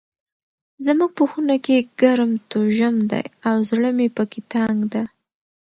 زموږ 0.85 1.11
په 1.17 1.23
خونه 1.29 1.55
کې 1.65 1.87
ګرم 2.01 2.31
توژم 2.51 2.95
ده 3.11 3.21
او 3.49 3.55
زړه 3.69 3.89
مې 3.97 4.07
پکي 4.15 4.41
تنګ 4.53 4.77
ده. 4.93 5.03